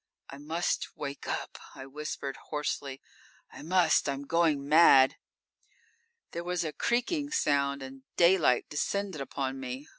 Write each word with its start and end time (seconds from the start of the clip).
_"I 0.31 0.39
must 0.39 0.97
wake 0.97 1.27
up," 1.27 1.59
I 1.75 1.85
whispered 1.85 2.35
hoarsely, 2.49 3.03
"I 3.51 3.61
must! 3.61 4.09
I'm 4.09 4.23
going 4.25 4.67
mad!" 4.67 5.17
_There 6.31 6.43
was 6.43 6.63
a 6.63 6.73
creaking 6.73 7.29
sound 7.29 7.83
and 7.83 8.01
daylight 8.17 8.67
descended 8.67 9.21
upon 9.21 9.59
me. 9.59 9.87